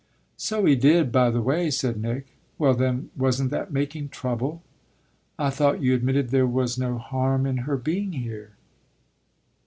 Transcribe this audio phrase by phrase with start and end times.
[0.37, 2.29] "So he did, by the way," said Nick.
[2.57, 4.63] "Well then, wasn't that making trouble?"
[5.37, 8.53] "I thought you admitted there was no harm in her being here."